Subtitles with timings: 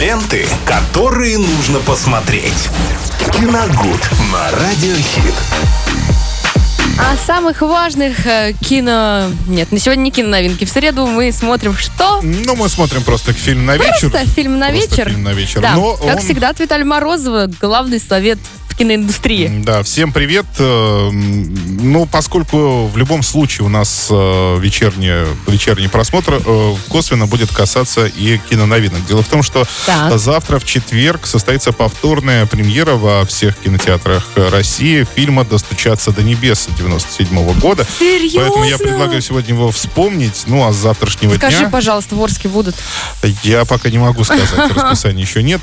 [0.00, 2.68] Ленты, которые нужно посмотреть.
[3.32, 5.34] Киногуд на Радиохит.
[6.98, 9.30] О самых важных э, кино...
[9.46, 10.64] Нет, на сегодня не киноновинки.
[10.64, 12.20] В среду мы смотрим что?
[12.22, 14.10] Ну, мы смотрим просто фильм на вечер.
[14.10, 15.08] Просто фильм на Просто вечер.
[15.10, 15.60] фильм на вечер.
[15.60, 18.38] Да, Но как он- всегда, от Виталия Морозова, главный совет
[18.76, 19.62] киноиндустрии.
[19.64, 20.46] Да, всем привет.
[20.58, 27.50] Э, Ну, поскольку в любом случае у нас э, вечерний, вечерний просмотр э, косвенно будет
[27.52, 29.04] касаться и киноновинок.
[29.06, 30.18] Дело в том, что Так.
[30.18, 37.58] завтра в четверг состоится повторная премьера во всех кинотеатрах России фильма «Достучаться до небес» 97
[37.60, 37.86] года.
[37.98, 38.40] Серьезно?
[38.40, 40.44] Поэтому я предлагаю сегодня его вспомнить.
[40.46, 41.68] Ну, а с завтрашнего Скажи, дня...
[41.70, 42.74] пожалуйста, в Орске будут.
[43.42, 45.60] Я пока не могу сказать, расписания еще нет.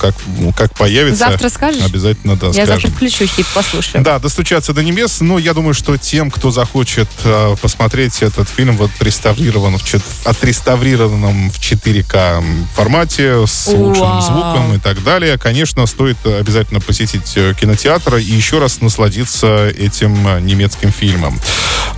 [0.00, 0.14] Как,
[0.56, 1.82] как появится, Завтра скажешь?
[1.84, 2.92] обязательно да, Я завтра скажем.
[2.92, 4.02] включу хит, послушаю.
[4.04, 5.20] Да, достучаться до небес.
[5.20, 10.02] Но я думаю, что тем, кто захочет э, посмотреть этот фильм вот реставрирован в чет-
[10.24, 12.42] отреставрированном в 4К
[12.74, 14.20] формате с лучшим Вау.
[14.22, 20.26] звуком и так далее, конечно, стоит обязательно посетить э, кинотеатр и еще раз насладиться этим
[20.26, 21.38] э, немецким фильмом.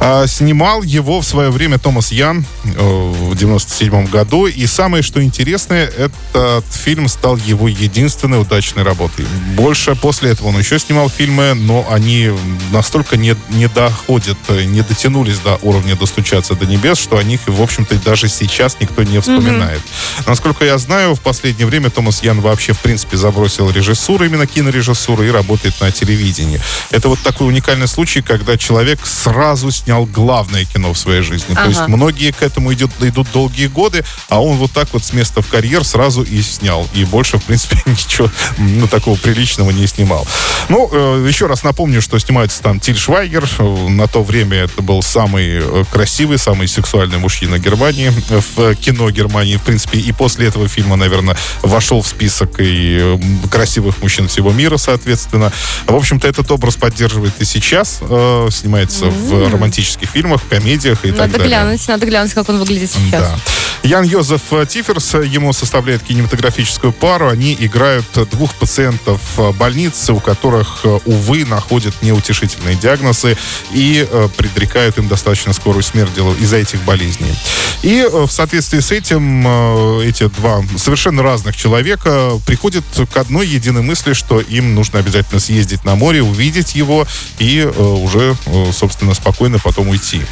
[0.01, 4.47] А, снимал его в свое время Томас Ян э, в 97 году.
[4.47, 9.27] И самое, что интересное, этот фильм стал его единственной удачной работой.
[9.55, 12.31] Больше после этого он еще снимал фильмы, но они
[12.71, 17.41] настолько не, не доходят, э, не дотянулись до уровня достучаться до небес, что о них,
[17.47, 19.83] в общем-то, даже сейчас никто не вспоминает.
[20.27, 25.25] Насколько я знаю, в последнее время Томас Ян вообще, в принципе, забросил режиссуру, именно кинорежиссуру,
[25.25, 26.61] и работает на телевидении.
[26.93, 31.55] Это вот такой уникальный случай, когда человек сразу снял главное кино в своей жизни.
[31.55, 31.69] То Ага.
[31.71, 35.41] есть многие к этому идут, идут долгие годы, а он вот так вот с места
[35.41, 36.87] в карьер сразу и снял.
[36.93, 40.27] И больше, в принципе, ничего ну, такого приличного не снимал.
[40.69, 43.49] Ну, э, еще раз напомню, что снимается там Тиль Швайгер.
[43.89, 49.11] На то время это был самый э, красивый, самый сексуальный мужчина Германии, э, в кино
[49.11, 49.99] Германии, в принципе.
[50.01, 53.19] И после этого фильма, наверное, вошел в список и
[53.51, 55.51] красивых мужчин всего мира, соответственно.
[55.87, 58.01] В общем-то, этот образ поддерживает и сейчас.
[58.03, 61.49] э, Снимается в романтических фильмах, комедиях и так Надо далее.
[61.49, 63.23] глянуть, надо глянуть, как он выглядит сейчас.
[63.23, 63.39] Да.
[63.83, 67.29] Ян Йозеф Тиферс, ему составляет кинематографическую пару.
[67.29, 69.21] Они играют двух пациентов
[69.59, 73.37] больницы, у которых, увы, находят неутешительные диагнозы
[73.73, 77.35] и э, предрекают им достаточно скорую смерть из-за этих болезней.
[77.83, 83.47] И э, в соответствии с этим э, эти два совершенно разных человека приходят к одной
[83.47, 87.07] единой мысли, что им нужно обязательно съездить на море, увидеть его
[87.39, 88.37] и уже,
[88.73, 90.23] собственно, спокойно потом уйти.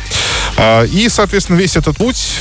[0.56, 2.38] А, И, соответственно, весь этот путь,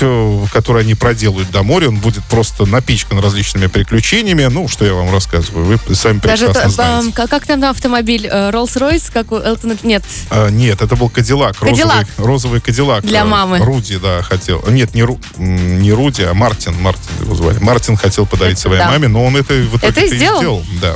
[0.52, 4.46] который они проделают до моря, он будет просто напичкан различными приключениями.
[4.46, 7.12] Ну, что я вам рассказываю, вы сами Даже прекрасно это, знаете.
[7.14, 8.28] как, как там автомобиль?
[8.32, 9.78] Э, Роллс-Ройс, как у Элтона...
[9.84, 11.58] Нет, А, нет, это был Кадиллак.
[11.58, 12.06] Кадиллак.
[12.18, 13.06] Розовый, розовый Кадиллак.
[13.06, 13.60] Для Э, мамы.
[13.60, 14.64] Руди, да, хотел.
[14.68, 16.74] Нет, не, Ру- не Руди, а Мартин.
[16.82, 17.60] Мартин его звали.
[17.60, 18.90] Мартин хотел подарить Это своей да.
[18.90, 20.64] маме, но он это в итоге Это и сделал?
[20.82, 20.96] Да.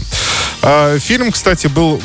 [0.61, 2.01] А, фильм, кстати, был,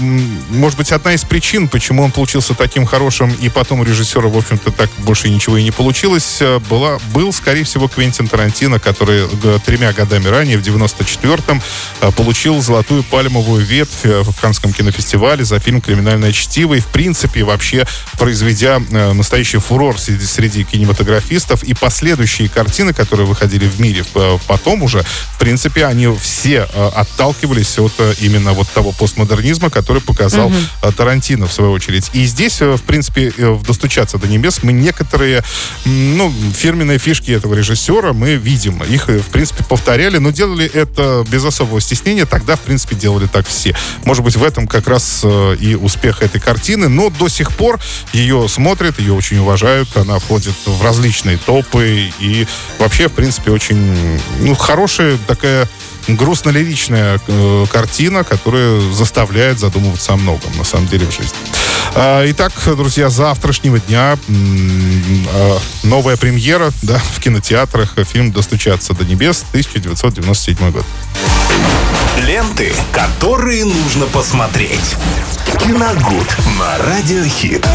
[0.50, 4.36] может быть, одна из причин, почему он получился таким хорошим, и потом у режиссера, в
[4.36, 9.28] общем-то, так больше ничего и не получилось, э, была, был, скорее всего, Квентин Тарантино, который
[9.64, 11.60] тремя годами ранее, в 94-м,
[12.00, 16.74] э, получил золотую пальмовую ветвь э, в Канском кинофестивале за фильм «Криминальное чтиво».
[16.74, 17.86] И, в принципе, вообще
[18.18, 21.64] произведя настоящий фурор среди, среди кинематографистов.
[21.64, 24.04] И последующие картины, которые выходили в мире
[24.46, 28.14] потом уже, в принципе, они все отталкивались от э,
[28.44, 32.10] именно вот того постмодернизма, который показал э, Тарантино, в свою очередь.
[32.12, 35.42] И здесь, э, в принципе, э, в «Достучаться до небес» мы некоторые,
[35.84, 38.82] ну, фирменные фишки этого режиссера мы видим.
[38.82, 42.26] Их, в принципе, повторяли, но делали это без особого стеснения.
[42.26, 43.74] Тогда, в принципе, делали так все.
[44.04, 47.80] Может быть, в этом как раз и успех этой картины, но до сих пор
[48.12, 52.46] ее смотрят, ее очень уважают, она входит в различные топы и
[52.78, 55.68] вообще, в принципе, очень ну, хорошая такая
[56.08, 61.36] грустно-лиричная э, картина, которая заставляет задумываться о многом, на самом деле, в жизни.
[61.94, 67.94] А, итак, друзья, завтрашнего дня а, новая премьера да, в кинотеатрах.
[68.12, 70.84] Фильм «Достучаться до небес» 1997 год.
[72.18, 74.96] Ленты, которые нужно посмотреть.
[75.60, 77.66] Киногуд на Радиохит.